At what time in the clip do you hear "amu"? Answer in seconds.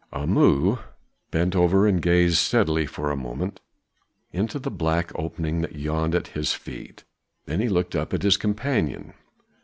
0.11-0.77